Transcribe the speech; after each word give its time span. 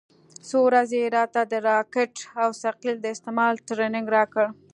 څو 0.47 0.57
ورځې 0.67 0.97
يې 1.03 1.07
راته 1.17 1.41
د 1.51 1.53
راکټ 1.69 2.13
او 2.41 2.49
ثقيل 2.63 2.95
د 3.01 3.05
استعمال 3.15 3.53
ټرېننگ 3.67 4.07
راکړ. 4.17 4.45